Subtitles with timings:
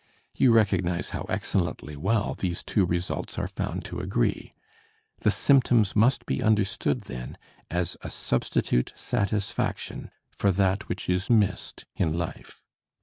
[0.33, 4.55] You recognize how excellently well these two results are found to agree.
[5.19, 7.37] The symptoms must be understood, then,
[7.69, 12.65] as a substitute satisfaction for that which is missed in life.